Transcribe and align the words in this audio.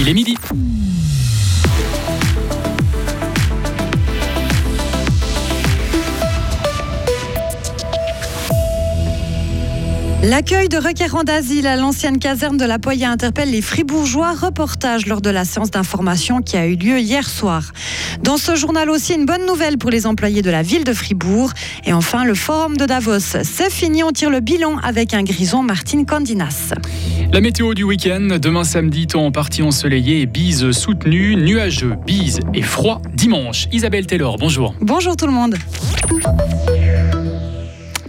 Il 0.00 0.08
est 0.08 0.14
midi. 0.14 0.36
L'accueil 10.24 10.68
de 10.68 10.78
requérants 10.78 11.22
d'asile 11.22 11.68
à 11.68 11.76
l'ancienne 11.76 12.18
caserne 12.18 12.56
de 12.56 12.64
la 12.64 12.80
Poya 12.80 13.08
interpelle 13.08 13.52
les 13.52 13.62
Fribourgeois. 13.62 14.32
Reportage 14.32 15.06
lors 15.06 15.20
de 15.20 15.30
la 15.30 15.44
séance 15.44 15.70
d'information 15.70 16.42
qui 16.42 16.56
a 16.56 16.66
eu 16.66 16.74
lieu 16.74 16.98
hier 16.98 17.28
soir. 17.28 17.72
Dans 18.24 18.36
ce 18.36 18.56
journal 18.56 18.90
aussi, 18.90 19.14
une 19.14 19.26
bonne 19.26 19.46
nouvelle 19.46 19.78
pour 19.78 19.90
les 19.90 20.08
employés 20.08 20.42
de 20.42 20.50
la 20.50 20.62
ville 20.62 20.82
de 20.82 20.92
Fribourg. 20.92 21.52
Et 21.86 21.92
enfin, 21.92 22.24
le 22.24 22.34
forum 22.34 22.76
de 22.76 22.84
Davos. 22.84 23.20
C'est 23.20 23.70
fini, 23.70 24.02
on 24.02 24.10
tire 24.10 24.30
le 24.30 24.40
bilan 24.40 24.78
avec 24.82 25.14
un 25.14 25.22
grison 25.22 25.62
Martine 25.62 26.04
Candinas. 26.04 26.74
La 27.32 27.40
météo 27.40 27.74
du 27.74 27.84
week-end, 27.84 28.38
demain 28.42 28.64
samedi, 28.64 29.06
temps 29.06 29.24
en 29.24 29.30
partie 29.30 29.62
ensoleillé 29.62 30.22
et 30.22 30.26
bise 30.26 30.72
soutenue, 30.72 31.36
nuageux, 31.36 31.94
bise 32.06 32.40
et 32.54 32.62
froid 32.62 33.00
dimanche. 33.14 33.68
Isabelle 33.70 34.06
Taylor, 34.06 34.36
bonjour. 34.36 34.74
Bonjour 34.80 35.14
tout 35.14 35.26
le 35.26 35.32
monde. 35.32 35.56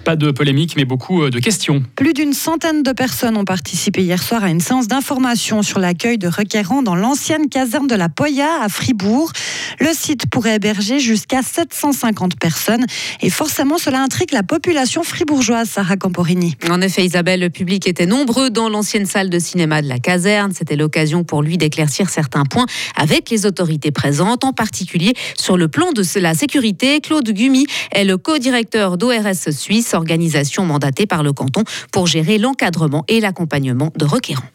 Pas 0.09 0.15
de 0.15 0.31
polémique, 0.31 0.73
mais 0.75 0.85
beaucoup 0.85 1.21
euh, 1.21 1.29
de 1.29 1.37
questions. 1.37 1.83
Plus 1.95 2.13
d'une 2.13 2.33
centaine 2.33 2.81
de 2.81 2.91
personnes 2.93 3.37
ont 3.37 3.45
participé 3.45 4.01
hier 4.01 4.23
soir 4.23 4.43
à 4.43 4.49
une 4.49 4.59
séance 4.59 4.87
d'information 4.87 5.61
sur 5.61 5.77
l'accueil 5.77 6.17
de 6.17 6.27
requérants 6.27 6.81
dans 6.81 6.95
l'ancienne 6.95 7.47
caserne 7.47 7.85
de 7.85 7.93
la 7.93 8.09
Poya 8.09 8.47
à 8.63 8.69
Fribourg. 8.69 9.31
Le 9.79 9.89
site 9.93 10.25
pourrait 10.25 10.55
héberger 10.55 10.99
jusqu'à 10.99 11.43
750 11.43 12.39
personnes 12.39 12.87
et 13.21 13.29
forcément 13.29 13.77
cela 13.77 14.01
intrigue 14.01 14.31
la 14.31 14.41
population 14.41 15.03
fribourgeoise, 15.03 15.69
Sarah 15.69 15.95
Camporini. 15.95 16.55
En 16.71 16.81
effet, 16.81 17.05
Isabelle, 17.05 17.41
le 17.41 17.51
public 17.51 17.87
était 17.87 18.07
nombreux 18.07 18.49
dans 18.49 18.67
l'ancienne 18.67 19.05
salle 19.05 19.29
de 19.29 19.37
cinéma 19.37 19.83
de 19.83 19.89
la 19.89 19.99
caserne. 19.99 20.53
C'était 20.57 20.75
l'occasion 20.75 21.23
pour 21.23 21.43
lui 21.43 21.59
d'éclaircir 21.59 22.09
certains 22.09 22.45
points 22.45 22.65
avec 22.95 23.29
les 23.29 23.45
autorités 23.45 23.91
présentes, 23.91 24.43
en 24.43 24.53
particulier 24.53 25.13
sur 25.37 25.55
le 25.55 25.67
plan 25.67 25.91
de 25.91 26.01
la 26.19 26.33
sécurité. 26.33 26.99
Claude 26.99 27.29
Gumi 27.29 27.67
est 27.91 28.05
le 28.05 28.17
co-directeur 28.17 28.97
d'ORS 28.97 29.51
Suisse 29.51 29.93
organisation 29.99 30.65
mandatée 30.65 31.05
par 31.05 31.21
le 31.21 31.33
canton 31.33 31.63
pour 31.91 32.07
gérer 32.07 32.37
l'encadrement 32.37 33.05
et 33.07 33.19
l'accompagnement 33.19 33.91
de 33.95 34.05
requérants. 34.05 34.49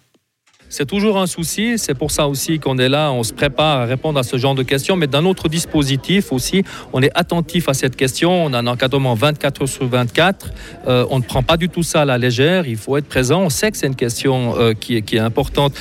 C'est 0.77 0.87
toujours 0.87 1.19
un 1.19 1.29
souci, 1.29 1.79
c'est 1.79 1.95
pour 1.95 2.11
ça 2.11 2.27
aussi 2.27 2.59
qu'on 2.59 2.79
est 2.79 2.89
là, 2.89 3.13
on 3.13 3.23
se 3.23 3.33
prépare 3.33 3.83
à 3.83 3.85
répondre 3.85 4.19
à 4.19 4.25
ce 4.25 4.39
genre 4.39 4.57
de 4.57 4.65
questions, 4.65 4.97
mais 4.97 5.07
dans 5.07 5.23
notre 5.23 5.49
dispositif 5.49 6.33
aussi, 6.33 6.65
on 6.93 7.01
est 7.01 7.13
attentif 7.15 7.69
à 7.69 7.75
cette 7.75 7.95
question, 7.95 8.45
on 8.45 8.53
a 8.53 8.59
un 8.59 8.67
encadrement 8.67 9.15
24 9.15 9.63
heures 9.63 9.69
sur 9.69 9.87
24, 9.87 10.51
euh, 10.89 11.07
on 11.11 11.21
ne 11.21 11.23
prend 11.23 11.45
pas 11.45 11.57
du 11.57 11.69
tout 11.69 11.85
ça 11.85 12.03
à 12.03 12.05
la 12.05 12.19
légère, 12.19 12.67
il 12.67 12.77
faut 12.77 12.97
être 12.97 13.07
présent, 13.07 13.43
on 13.43 13.51
sait 13.51 13.71
que 13.71 13.77
c'est 13.77 13.87
une 13.87 13.95
question 13.95 14.59
euh, 14.59 14.73
qui, 14.75 14.97
est, 14.97 15.19
importante 15.21 15.75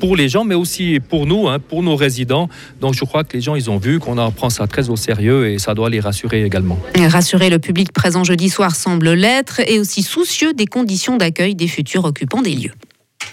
pour 0.00 0.16
les 0.16 0.30
gens, 0.30 0.44
mais 0.44 0.54
aussi 0.54 0.98
pour 0.98 1.26
nous, 1.26 1.46
hein, 1.46 1.58
pour 1.58 1.82
nos 1.82 1.96
résidents, 1.96 2.48
donc 2.80 2.94
je 2.94 3.04
crois 3.04 3.24
que 3.24 3.34
les 3.34 3.42
gens, 3.42 3.54
ils 3.54 3.68
ont 3.68 3.76
vu 3.76 3.98
qu'on 3.98 4.16
en 4.16 4.30
prend 4.30 4.48
ça 4.48 4.66
très 4.66 4.88
au 4.88 4.96
sérieux 4.96 5.50
et 5.50 5.58
ça 5.58 5.74
doit 5.74 5.90
les 5.90 6.00
rassurer 6.00 6.42
également. 6.42 6.78
Rassurer 6.96 7.50
le 7.50 7.58
public 7.58 7.92
présent 7.92 8.24
jeudi 8.24 8.48
soir 8.48 8.74
semble 8.74 9.12
l'être 9.12 9.60
et 9.68 9.78
aussi 9.78 10.02
soucieux 10.02 10.54
des 10.54 10.64
conditions 10.64 11.18
d'accueil 11.18 11.54
des 11.54 11.68
futurs 11.68 12.06
occupants 12.06 12.40
des 12.40 12.54
lieux. 12.54 12.72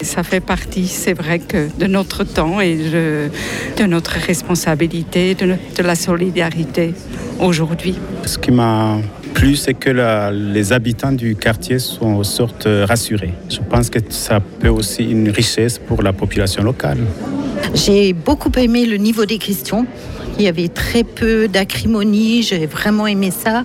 Ça 0.02 0.22
fait 0.22 0.40
partie, 0.40 0.86
c'est 0.86 1.14
vrai 1.14 1.38
que 1.38 1.68
de 1.78 1.86
notre 1.86 2.24
temps 2.24 2.60
et 2.60 2.76
de, 2.76 3.30
de 3.76 3.84
notre 3.84 4.12
responsabilité, 4.12 5.34
de, 5.34 5.54
de, 5.76 5.82
la 5.82 5.94
solidarité 5.94 6.92
aujourd'hui. 7.40 7.94
Ce 8.24 8.36
qui 8.38 8.50
m'a 8.50 8.98
plu, 9.32 9.56
c'est 9.56 9.74
que 9.74 9.90
la, 9.90 10.30
les 10.30 10.72
habitants 10.72 11.12
du 11.12 11.34
quartier 11.34 11.78
sont 11.78 12.22
sorte 12.24 12.66
rassurés. 12.66 13.32
Je 13.48 13.60
pense 13.60 13.88
que 13.88 13.98
ça 14.10 14.40
peut 14.40 14.68
aussi 14.68 15.04
une 15.04 15.30
richesse 15.30 15.78
pour 15.78 16.02
la 16.02 16.12
population 16.12 16.62
locale. 16.62 16.98
J'ai 17.74 18.12
beaucoup 18.12 18.52
aimé 18.56 18.84
le 18.86 18.98
niveau 18.98 19.24
des 19.24 19.38
questions. 19.38 19.86
Il 20.38 20.44
y 20.44 20.48
avait 20.48 20.68
très 20.68 21.04
peu 21.04 21.48
d'acrimonie, 21.48 22.42
j'ai 22.42 22.66
vraiment 22.66 23.06
aimé 23.06 23.30
ça. 23.30 23.64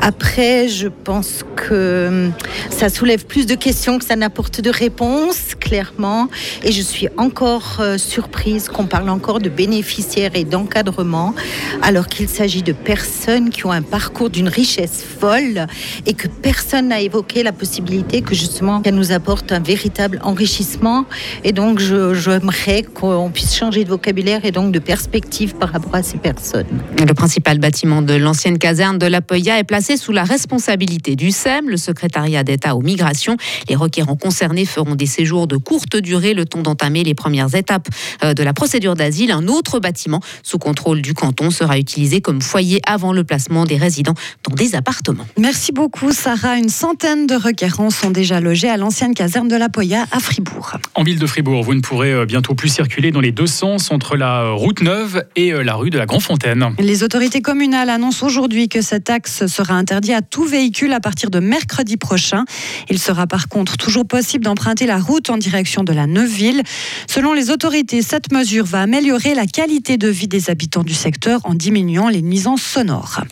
Après, 0.00 0.68
je 0.68 0.88
pense 0.88 1.44
que 1.56 2.30
ça 2.70 2.88
soulève 2.88 3.26
plus 3.26 3.46
de 3.46 3.54
questions 3.54 3.98
que 3.98 4.04
ça 4.04 4.16
n'apporte 4.16 4.60
de 4.60 4.70
réponses, 4.70 5.54
clairement. 5.58 6.28
Et 6.62 6.72
je 6.72 6.82
suis 6.82 7.08
encore 7.16 7.78
euh, 7.80 7.98
surprise 7.98 8.68
qu'on 8.68 8.86
parle 8.86 9.08
encore 9.08 9.40
de 9.40 9.48
bénéficiaires 9.48 10.30
et 10.34 10.44
d'encadrement, 10.44 11.34
alors 11.82 12.06
qu'il 12.06 12.28
s'agit 12.28 12.62
de 12.62 12.72
personnes 12.72 13.50
qui 13.50 13.66
ont 13.66 13.72
un 13.72 13.82
parcours 13.82 14.30
d'une 14.30 14.48
richesse 14.48 15.04
folle 15.18 15.66
et 16.06 16.14
que 16.14 16.28
personne 16.28 16.88
n'a 16.88 17.00
évoqué 17.00 17.42
la 17.42 17.52
possibilité 17.52 18.22
que 18.22 18.34
justement 18.34 18.80
qu'elle 18.80 18.94
nous 18.94 19.12
apporte 19.12 19.52
un 19.52 19.60
véritable 19.60 20.20
enrichissement. 20.22 21.06
Et 21.44 21.52
donc, 21.52 21.80
j'aimerais 21.80 22.82
qu'on 22.82 23.30
puisse 23.30 23.56
changer 23.56 23.84
de 23.84 23.88
vocabulaire 23.88 24.44
et 24.44 24.52
donc 24.52 24.72
de 24.72 24.78
perspective 24.78 25.54
par 25.54 25.72
rapport 25.72 25.94
à 25.94 26.02
ces 26.02 26.18
personnes. 26.18 26.66
Le 26.98 27.14
principal 27.14 27.58
bâtiment 27.58 28.02
de 28.02 28.14
l'ancienne 28.14 28.58
caserne 28.58 28.98
de 28.98 29.06
la 29.06 29.20
Poya 29.20 29.58
est 29.58 29.64
placé 29.64 29.87
sous 29.96 30.12
la 30.12 30.24
responsabilité 30.24 31.16
du 31.16 31.30
SEM, 31.30 31.68
le 31.68 31.76
secrétariat 31.76 32.44
d'État 32.44 32.76
aux 32.76 32.82
migrations. 32.82 33.36
Les 33.68 33.76
requérants 33.76 34.16
concernés 34.16 34.64
feront 34.64 34.94
des 34.94 35.06
séjours 35.06 35.46
de 35.46 35.56
courte 35.56 35.96
durée, 35.96 36.34
le 36.34 36.44
temps 36.44 36.62
d'entamer 36.62 37.04
les 37.04 37.14
premières 37.14 37.54
étapes 37.54 37.88
euh, 38.22 38.34
de 38.34 38.42
la 38.42 38.52
procédure 38.52 38.94
d'asile. 38.94 39.30
Un 39.30 39.48
autre 39.48 39.80
bâtiment 39.80 40.20
sous 40.42 40.58
contrôle 40.58 41.02
du 41.02 41.14
canton 41.14 41.50
sera 41.50 41.78
utilisé 41.78 42.20
comme 42.20 42.42
foyer 42.42 42.80
avant 42.86 43.12
le 43.12 43.24
placement 43.24 43.64
des 43.64 43.76
résidents 43.76 44.14
dans 44.48 44.54
des 44.54 44.74
appartements. 44.74 45.26
Merci 45.38 45.72
beaucoup 45.72 46.12
Sarah. 46.12 46.58
Une 46.58 46.68
centaine 46.68 47.26
de 47.26 47.34
requérants 47.34 47.90
sont 47.90 48.10
déjà 48.10 48.40
logés 48.40 48.68
à 48.68 48.76
l'ancienne 48.76 49.14
caserne 49.14 49.48
de 49.48 49.56
la 49.56 49.68
Poya 49.68 50.04
à 50.10 50.20
Fribourg. 50.20 50.76
En 50.94 51.02
ville 51.02 51.18
de 51.18 51.26
Fribourg, 51.26 51.62
vous 51.62 51.74
ne 51.74 51.80
pourrez 51.80 52.12
euh, 52.12 52.26
bientôt 52.26 52.54
plus 52.54 52.68
circuler 52.68 53.10
dans 53.10 53.20
les 53.20 53.32
deux 53.32 53.46
sens 53.46 53.90
entre 53.90 54.16
la 54.16 54.42
euh, 54.42 54.52
route 54.52 54.82
neuve 54.82 55.24
et 55.36 55.52
la 55.52 55.74
rue 55.74 55.90
de 55.90 55.98
la 55.98 56.06
Grand-Fontaine. 56.06 56.74
Les 56.78 57.02
autorités 57.02 57.40
communales 57.40 57.90
annoncent 57.90 58.26
aujourd'hui 58.26 58.68
que 58.68 58.82
cet 58.82 59.10
axe 59.10 59.46
sera 59.46 59.77
interdit 59.78 60.12
à 60.12 60.22
tout 60.22 60.44
véhicule 60.44 60.92
à 60.92 61.00
partir 61.00 61.30
de 61.30 61.40
mercredi 61.40 61.96
prochain. 61.96 62.44
Il 62.90 62.98
sera 62.98 63.26
par 63.26 63.48
contre 63.48 63.76
toujours 63.76 64.06
possible 64.06 64.44
d'emprunter 64.44 64.86
la 64.86 64.98
route 64.98 65.30
en 65.30 65.38
direction 65.38 65.84
de 65.84 65.92
la 65.92 66.06
Neuville. 66.06 66.62
Selon 67.06 67.32
les 67.32 67.50
autorités, 67.50 68.02
cette 68.02 68.32
mesure 68.32 68.66
va 68.66 68.82
améliorer 68.82 69.34
la 69.34 69.46
qualité 69.46 69.96
de 69.96 70.08
vie 70.08 70.28
des 70.28 70.50
habitants 70.50 70.82
du 70.82 70.94
secteur 70.94 71.40
en 71.44 71.54
diminuant 71.54 72.08
les 72.08 72.22
nuisances 72.22 72.62
sonores. 72.62 73.22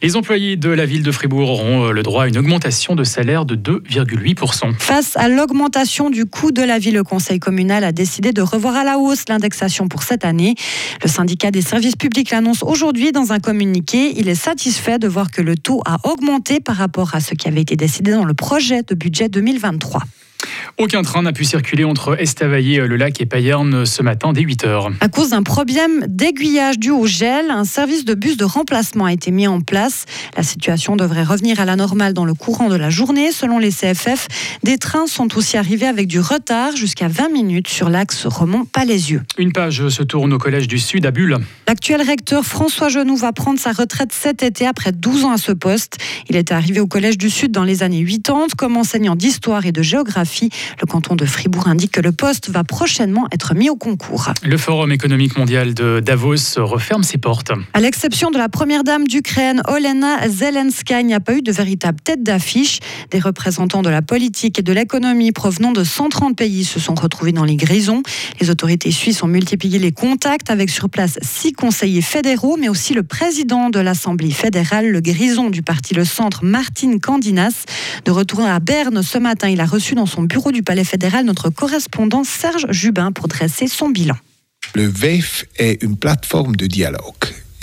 Les 0.00 0.16
employés 0.16 0.56
de 0.56 0.70
la 0.70 0.86
ville 0.86 1.02
de 1.02 1.10
Fribourg 1.10 1.50
auront 1.50 1.86
euh, 1.86 1.92
le 1.92 2.02
droit 2.02 2.24
à 2.24 2.28
une 2.28 2.38
augmentation 2.38 2.94
de 2.94 3.02
salaire 3.04 3.44
de 3.44 3.56
2,8%. 3.56 4.74
Face 4.78 5.16
à 5.16 5.28
l'augmentation 5.28 6.08
du 6.08 6.24
coût 6.24 6.52
de 6.52 6.62
la 6.62 6.78
vie, 6.78 6.92
le 6.92 7.02
conseil 7.02 7.40
communal 7.40 7.82
a 7.82 7.92
décidé 7.92 8.32
de 8.32 8.40
revoir 8.40 8.76
à 8.76 8.84
la 8.84 8.98
hausse 8.98 9.24
l'indexation 9.28 9.88
pour 9.88 10.04
cette 10.04 10.24
année. 10.24 10.54
Le 11.02 11.08
syndicat 11.08 11.50
des 11.50 11.62
services 11.62 11.96
publics 11.96 12.30
l'annonce 12.30 12.62
aujourd'hui 12.62 13.12
dans 13.12 13.32
un 13.32 13.40
communiqué. 13.40 14.12
Il 14.16 14.28
est 14.28 14.34
satisfait 14.34 14.98
de 14.98 15.08
voir 15.08 15.30
que 15.30 15.42
le 15.42 15.56
taux 15.56 15.82
a 15.88 15.96
augmenté 16.04 16.60
par 16.60 16.76
rapport 16.76 17.14
à 17.14 17.20
ce 17.20 17.34
qui 17.34 17.48
avait 17.48 17.62
été 17.62 17.74
décidé 17.74 18.12
dans 18.12 18.26
le 18.26 18.34
projet 18.34 18.82
de 18.82 18.94
budget 18.94 19.30
2023. 19.30 20.02
Aucun 20.76 21.02
train 21.02 21.22
n'a 21.22 21.32
pu 21.32 21.44
circuler 21.44 21.82
entre 21.82 22.20
Estavayer, 22.20 22.86
le 22.86 22.94
lac 22.94 23.20
et 23.20 23.26
Payerne 23.26 23.84
ce 23.84 24.00
matin 24.02 24.32
dès 24.32 24.42
8 24.42 24.64
heures. 24.64 24.92
À 25.00 25.08
cause 25.08 25.30
d'un 25.30 25.42
problème 25.42 26.04
d'aiguillage 26.06 26.78
dû 26.78 26.90
au 26.90 27.04
gel, 27.04 27.50
un 27.50 27.64
service 27.64 28.04
de 28.04 28.14
bus 28.14 28.36
de 28.36 28.44
remplacement 28.44 29.06
a 29.06 29.12
été 29.12 29.32
mis 29.32 29.48
en 29.48 29.60
place. 29.60 30.04
La 30.36 30.44
situation 30.44 30.94
devrait 30.94 31.24
revenir 31.24 31.58
à 31.58 31.64
la 31.64 31.74
normale 31.74 32.14
dans 32.14 32.24
le 32.24 32.34
courant 32.34 32.68
de 32.68 32.76
la 32.76 32.90
journée. 32.90 33.32
Selon 33.32 33.58
les 33.58 33.70
CFF, 33.70 34.28
des 34.62 34.78
trains 34.78 35.08
sont 35.08 35.36
aussi 35.36 35.56
arrivés 35.56 35.86
avec 35.88 36.06
du 36.06 36.20
retard 36.20 36.76
jusqu'à 36.76 37.08
20 37.08 37.30
minutes 37.30 37.66
sur 37.66 37.88
l'axe 37.88 38.26
Romont-Palaisieux. 38.26 39.22
Une 39.36 39.52
page 39.52 39.88
se 39.88 40.04
tourne 40.04 40.32
au 40.32 40.38
Collège 40.38 40.68
du 40.68 40.78
Sud 40.78 41.06
à 41.06 41.10
Bulle. 41.10 41.38
L'actuel 41.66 42.02
recteur 42.02 42.44
François 42.44 42.88
Genoux 42.88 43.16
va 43.16 43.32
prendre 43.32 43.58
sa 43.58 43.72
retraite 43.72 44.12
cet 44.12 44.44
été 44.44 44.64
après 44.64 44.92
12 44.92 45.24
ans 45.24 45.32
à 45.32 45.38
ce 45.38 45.50
poste. 45.50 45.96
Il 46.28 46.36
était 46.36 46.54
arrivé 46.54 46.78
au 46.78 46.86
Collège 46.86 47.18
du 47.18 47.30
Sud 47.30 47.50
dans 47.50 47.64
les 47.64 47.82
années 47.82 48.04
80 48.04 48.46
comme 48.56 48.76
enseignant 48.76 49.16
d'histoire 49.16 49.66
et 49.66 49.72
de 49.72 49.82
géographie. 49.82 50.27
Le 50.80 50.86
canton 50.86 51.16
de 51.16 51.24
Fribourg 51.24 51.68
indique 51.68 51.92
que 51.92 52.00
le 52.00 52.12
poste 52.12 52.50
va 52.50 52.64
prochainement 52.64 53.26
être 53.32 53.54
mis 53.54 53.70
au 53.70 53.76
concours. 53.76 54.32
Le 54.42 54.56
Forum 54.56 54.92
économique 54.92 55.36
mondial 55.36 55.74
de 55.74 56.00
Davos 56.00 56.56
referme 56.58 57.02
ses 57.02 57.18
portes. 57.18 57.52
À 57.74 57.80
l'exception 57.80 58.30
de 58.30 58.38
la 58.38 58.48
première 58.48 58.84
dame 58.84 59.06
d'Ukraine, 59.06 59.62
Olena 59.68 60.28
Zelenska, 60.28 61.00
il 61.00 61.06
n'y 61.06 61.14
a 61.14 61.20
pas 61.20 61.34
eu 61.34 61.42
de 61.42 61.52
véritable 61.52 62.00
tête 62.00 62.22
d'affiche. 62.22 62.80
Des 63.10 63.18
représentants 63.18 63.82
de 63.82 63.90
la 63.90 64.02
politique 64.02 64.58
et 64.58 64.62
de 64.62 64.72
l'économie 64.72 65.32
provenant 65.32 65.72
de 65.72 65.84
130 65.84 66.36
pays 66.36 66.64
se 66.64 66.80
sont 66.80 66.94
retrouvés 66.94 67.32
dans 67.32 67.44
les 67.44 67.56
grisons. 67.56 68.02
Les 68.40 68.50
autorités 68.50 68.90
suisses 68.90 69.22
ont 69.22 69.28
multiplié 69.28 69.78
les 69.78 69.92
contacts 69.92 70.50
avec 70.50 70.70
sur 70.70 70.88
place 70.88 71.18
six 71.22 71.52
conseillers 71.52 72.02
fédéraux, 72.02 72.56
mais 72.58 72.68
aussi 72.68 72.94
le 72.94 73.02
président 73.02 73.70
de 73.70 73.80
l'Assemblée 73.80 74.30
fédérale, 74.30 74.88
le 74.88 75.00
grison 75.00 75.50
du 75.50 75.62
parti 75.62 75.94
Le 75.94 76.04
Centre, 76.04 76.44
Martine 76.44 77.00
Candinas. 77.00 77.64
De 78.04 78.10
retour 78.10 78.40
à 78.40 78.60
Berne 78.60 79.02
ce 79.02 79.18
matin, 79.18 79.48
il 79.48 79.60
a 79.60 79.66
reçu 79.66 79.94
dans 79.94 80.06
son 80.06 80.17
bureau 80.22 80.52
du 80.52 80.62
Palais 80.62 80.84
fédéral 80.84 81.24
notre 81.24 81.50
correspondant 81.50 82.24
Serge 82.24 82.66
Jubin 82.70 83.12
pour 83.12 83.28
dresser 83.28 83.68
son 83.68 83.90
bilan. 83.90 84.16
Le 84.74 84.86
VEF 84.86 85.46
est 85.58 85.82
une 85.82 85.96
plateforme 85.96 86.56
de 86.56 86.66
dialogue 86.66 87.02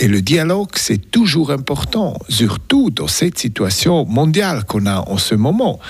Et 0.00 0.08
le 0.08 0.20
dialogue, 0.20 0.70
c'est 0.74 1.10
toujours 1.10 1.50
important, 1.50 2.18
surtout 2.28 2.90
dans 2.90 3.08
cette 3.08 3.38
situation 3.38 4.04
mondiale 4.04 4.64
qu'on 4.64 4.86
a 4.86 5.00
en 5.08 5.16
ce 5.16 5.34
moment. 5.34 5.80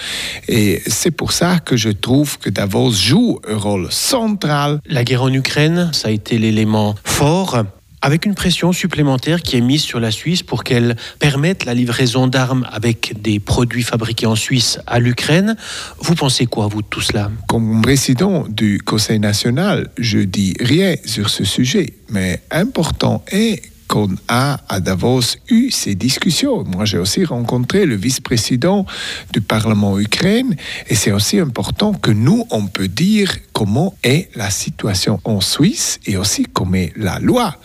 Et 0.47 0.83
c'est 0.87 1.11
pour 1.11 1.33
ça 1.33 1.59
que 1.59 1.77
je 1.77 1.89
trouve 1.89 2.39
que 2.39 2.51
Davos 2.51 2.93
joue 2.93 3.41
un 3.49 3.57
rôle 3.57 3.91
central. 3.91 4.81
La 4.87 5.03
guerre 5.03 5.23
en 5.23 5.33
Ukraine, 5.33 5.91
ça 5.93 6.09
a 6.09 6.11
été 6.13 6.39
l'élément 6.39 6.95
fort 7.05 7.65
avec 8.03 8.27
une 8.27 8.35
pression 8.35 8.73
supplémentaire 8.73 9.43
qui 9.43 9.57
est 9.57 9.61
mise 9.61 9.83
sur 9.83 10.01
la 10.01 10.11
Suisse 10.11 10.43
pour 10.43 10.65
qu'elle 10.65 10.97
permette 11.19 11.65
la 11.65 11.75
livraison 11.75 12.27
d'armes 12.27 12.67
avec 12.71 13.21
des 13.21 13.41
produits 13.41 13.83
fabriqués 13.83 14.27
en 14.27 14.37
Suisse 14.37 14.79
à 14.87 14.99
l'Ukraine. 14.99 15.57
Vous 16.01 16.15
pensez 16.15 16.47
quoi, 16.47 16.67
vous, 16.67 16.83
de 16.83 16.87
tout 16.87 17.01
cela? 17.01 17.31
Comme 17.49 17.83
président 17.83 18.47
du 18.49 18.81
Conseil 18.81 19.19
national, 19.19 19.89
je 19.99 20.19
dis 20.19 20.55
rien 20.61 20.97
sur 21.05 21.31
ce 21.31 21.45
sujet, 21.45 21.95
mais 22.11 22.41
important 22.51 23.25
est 23.31 23.63
qu'on 23.89 24.15
a 24.29 24.61
à 24.69 24.81
Davos 24.81 25.37
eu 25.49 25.71
ces 25.71 25.95
discussions. 25.95 26.65
Moi, 26.65 26.85
j'ai 26.85 26.99
aussi 26.99 27.25
rencontré 27.25 27.87
le 27.87 27.97
vice-président 27.97 28.87
du 29.33 29.41
Parlement 29.41 29.99
ukrainien 29.99 30.57
et 30.89 30.95
c'est 30.95 31.13
aussi 31.13 31.39
important 31.39 31.93
que 31.93 32.11
nous, 32.11 32.47
on 32.51 32.67
peut 32.67 32.89
dire 32.89 33.37
comment 33.53 33.95
est 34.03 34.29
la 34.35 34.51
situation 34.51 35.21
en 35.25 35.41
Suisse 35.41 35.99
et 36.07 36.17
aussi 36.17 36.45
comment 36.53 36.75
est 36.75 36.93
la 36.97 37.19
loi. 37.19 37.57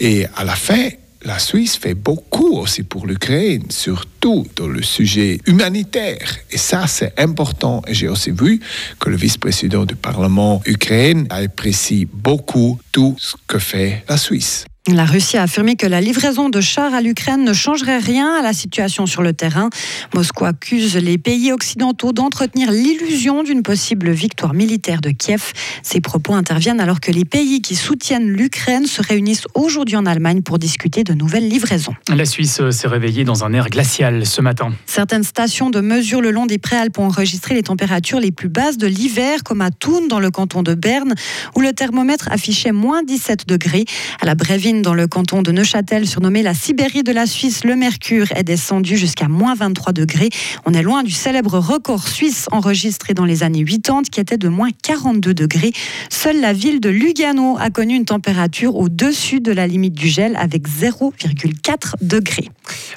Et 0.00 0.26
à 0.36 0.44
la 0.44 0.54
fin, 0.54 0.88
la 1.22 1.38
Suisse 1.38 1.76
fait 1.76 1.94
beaucoup 1.94 2.56
aussi 2.56 2.82
pour 2.82 3.06
l'Ukraine, 3.06 3.64
surtout 3.68 4.46
dans 4.56 4.66
le 4.66 4.82
sujet 4.82 5.38
humanitaire. 5.46 6.36
Et 6.50 6.56
ça, 6.56 6.86
c'est 6.86 7.18
important. 7.18 7.82
Et 7.86 7.94
j'ai 7.94 8.08
aussi 8.08 8.30
vu 8.30 8.60
que 8.98 9.10
le 9.10 9.16
vice-président 9.16 9.84
du 9.84 9.96
Parlement 9.96 10.62
ukrainien 10.64 11.24
apprécie 11.28 12.08
beaucoup 12.10 12.80
tout 12.90 13.16
ce 13.18 13.36
que 13.46 13.58
fait 13.58 14.02
la 14.08 14.16
Suisse. 14.16 14.64
La 14.88 15.04
Russie 15.04 15.36
a 15.36 15.42
affirmé 15.42 15.76
que 15.76 15.86
la 15.86 16.00
livraison 16.00 16.48
de 16.48 16.62
chars 16.62 16.94
à 16.94 17.02
l'Ukraine 17.02 17.44
ne 17.44 17.52
changerait 17.52 17.98
rien 17.98 18.32
à 18.38 18.40
la 18.40 18.54
situation 18.54 19.04
sur 19.04 19.20
le 19.20 19.34
terrain. 19.34 19.68
Moscou 20.14 20.46
accuse 20.46 20.96
les 20.96 21.18
pays 21.18 21.52
occidentaux 21.52 22.12
d'entretenir 22.12 22.72
l'illusion 22.72 23.42
d'une 23.42 23.62
possible 23.62 24.10
victoire 24.10 24.54
militaire 24.54 25.02
de 25.02 25.10
Kiev. 25.10 25.52
Ces 25.82 26.00
propos 26.00 26.32
interviennent 26.32 26.80
alors 26.80 27.00
que 27.00 27.12
les 27.12 27.26
pays 27.26 27.60
qui 27.60 27.76
soutiennent 27.76 28.30
l'Ukraine 28.30 28.86
se 28.86 29.02
réunissent 29.02 29.46
aujourd'hui 29.54 29.96
en 29.96 30.06
Allemagne 30.06 30.40
pour 30.40 30.58
discuter 30.58 31.04
de 31.04 31.12
nouvelles 31.12 31.46
livraisons. 31.46 31.94
La 32.08 32.24
Suisse 32.24 32.62
s'est 32.70 32.88
réveillée 32.88 33.24
dans 33.24 33.44
un 33.44 33.52
air 33.52 33.68
glacial 33.68 34.24
ce 34.24 34.40
matin. 34.40 34.72
Certaines 34.86 35.24
stations 35.24 35.68
de 35.68 35.82
mesure 35.82 36.22
le 36.22 36.30
long 36.30 36.46
des 36.46 36.58
préalpes 36.58 36.98
ont 36.98 37.04
enregistré 37.04 37.54
les 37.54 37.62
températures 37.62 38.18
les 38.18 38.32
plus 38.32 38.48
basses 38.48 38.78
de 38.78 38.86
l'hiver, 38.86 39.44
comme 39.44 39.60
à 39.60 39.70
Thun 39.70 40.06
dans 40.08 40.20
le 40.20 40.30
canton 40.30 40.62
de 40.62 40.72
Berne, 40.72 41.14
où 41.54 41.60
le 41.60 41.74
thermomètre 41.74 42.28
affichait 42.32 42.72
moins 42.72 43.02
17 43.02 43.46
degrés. 43.46 43.84
À 44.22 44.24
la 44.24 44.34
Bréville, 44.34 44.69
dans 44.78 44.94
le 44.94 45.08
canton 45.08 45.42
de 45.42 45.50
Neuchâtel, 45.50 46.06
surnommé 46.06 46.42
la 46.42 46.54
Sibérie 46.54 47.02
de 47.02 47.10
la 47.10 47.26
Suisse, 47.26 47.64
le 47.64 47.74
mercure 47.74 48.26
est 48.36 48.44
descendu 48.44 48.96
jusqu'à 48.96 49.26
moins 49.26 49.54
23 49.56 49.92
degrés. 49.92 50.30
On 50.64 50.72
est 50.72 50.82
loin 50.82 51.02
du 51.02 51.10
célèbre 51.10 51.58
record 51.58 52.06
suisse 52.06 52.46
enregistré 52.52 53.12
dans 53.12 53.24
les 53.24 53.42
années 53.42 53.64
80 53.64 54.02
qui 54.10 54.20
était 54.20 54.38
de 54.38 54.48
moins 54.48 54.70
42 54.82 55.34
degrés. 55.34 55.72
Seule 56.08 56.40
la 56.40 56.52
ville 56.52 56.80
de 56.80 56.88
Lugano 56.88 57.56
a 57.58 57.70
connu 57.70 57.96
une 57.96 58.04
température 58.04 58.76
au-dessus 58.76 59.40
de 59.40 59.50
la 59.50 59.66
limite 59.66 59.94
du 59.94 60.08
gel 60.08 60.36
avec 60.36 60.68
0,4 60.68 61.94
degrés. 62.00 62.48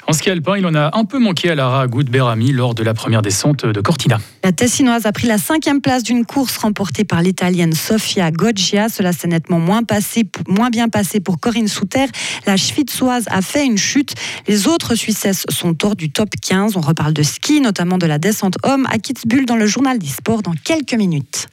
En 0.07 0.13
ski 0.13 0.29
alpin, 0.29 0.57
il 0.57 0.65
en 0.67 0.75
a 0.75 0.95
un 0.95 1.05
peu 1.05 1.17
manqué 1.17 1.49
à 1.49 1.55
Lara 1.55 1.87
Berami 1.87 2.51
lors 2.51 2.75
de 2.75 2.83
la 2.83 2.93
première 2.93 3.23
descente 3.23 3.65
de 3.65 3.81
Cortina. 3.81 4.19
La 4.43 4.51
Tessinoise 4.51 5.05
a 5.05 5.11
pris 5.11 5.27
la 5.27 5.37
cinquième 5.37 5.81
place 5.81 6.03
d'une 6.03 6.25
course 6.25 6.57
remportée 6.57 7.03
par 7.03 7.21
l'Italienne 7.21 7.73
Sofia 7.73 8.29
Goggia. 8.29 8.89
Cela 8.89 9.13
s'est 9.13 9.27
nettement 9.27 9.59
moins, 9.59 9.83
passé, 9.83 10.27
moins 10.47 10.69
bien 10.69 10.89
passé 10.89 11.19
pour 11.19 11.39
Corinne 11.39 11.62
Souter. 11.67 12.05
La 12.45 12.57
Schwitzoise 12.57 13.25
a 13.27 13.41
fait 13.41 13.65
une 13.65 13.77
chute. 13.77 14.15
Les 14.47 14.67
autres 14.67 14.95
Suissesses 14.95 15.45
sont 15.49 15.83
hors 15.83 15.95
du 15.95 16.11
top 16.11 16.29
15. 16.41 16.77
On 16.77 16.81
reparle 16.81 17.13
de 17.13 17.23
ski, 17.23 17.61
notamment 17.61 17.97
de 17.97 18.05
la 18.05 18.19
descente 18.19 18.57
homme 18.63 18.87
à 18.89 18.97
Kitzbühel 18.97 19.45
dans 19.45 19.55
le 19.55 19.65
journal 19.65 19.99
des 19.99 20.07
sports 20.07 20.41
dans 20.41 20.53
quelques 20.63 20.93
minutes. 20.93 21.47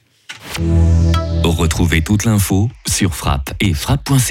Retrouvez 1.44 2.02
toute 2.02 2.24
l'info 2.24 2.70
sur 2.86 3.14
frappe 3.14 3.52
et 3.60 3.74
frappe.ch. 3.74 4.30